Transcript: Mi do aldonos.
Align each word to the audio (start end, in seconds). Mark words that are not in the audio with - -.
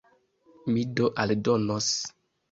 Mi 0.69 0.85
do 0.99 1.09
aldonos. 1.25 1.91